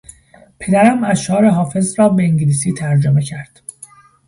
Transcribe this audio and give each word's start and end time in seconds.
پدرم 0.59 1.03
اشعار 1.03 1.49
حافظ 1.49 1.99
را 1.99 2.09
به 2.09 2.23
انگلیسی 2.23 2.71
ترجمه 2.73 3.21
کرد. 3.21 3.61